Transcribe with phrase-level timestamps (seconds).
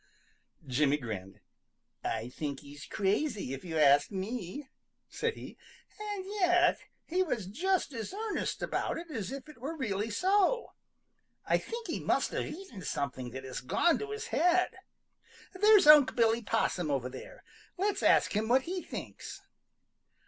[0.65, 1.41] Jimmy grinned.
[2.03, 4.67] "I think he's crazy, if you ask me,"
[5.07, 5.59] said he.
[5.99, 10.71] "And yet he was just as earnest about it as if it were really so.
[11.45, 14.73] I think he must have eaten something that has gone to his head.
[15.53, 17.43] There's Unc' Billy Possum over there.
[17.77, 19.39] Let's ask him what he thinks."